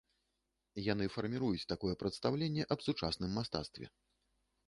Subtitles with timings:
[0.93, 3.85] Яны фарміруюць такое прадстаўленне аб сучасным мастацтве.